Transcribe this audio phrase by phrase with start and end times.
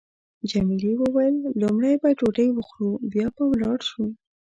[0.49, 4.03] جميلې وويل: لومړی به ډوډۍ وخورو بیا به ولاړ شو.